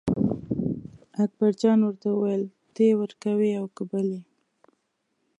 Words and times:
اکبرجان 1.23 1.79
ورته 1.83 2.07
وویل 2.11 2.43
ته 2.73 2.81
یې 2.87 2.93
ورکوې 3.01 3.51
او 3.59 3.65
که 3.75 3.83
بل 3.89 4.07
یې. 4.15 4.21